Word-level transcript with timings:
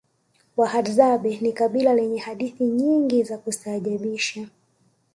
wahadzabe 0.57 1.37
ni 1.41 1.53
kabila 1.53 1.93
lenye 1.93 2.19
hadithi 2.19 2.63
nyingi 2.63 3.23
za 3.23 3.37
kustaajabisha 3.37 4.47